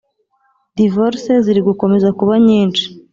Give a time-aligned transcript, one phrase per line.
[0.77, 2.83] Divorce zirigukomeza kuba nyinshi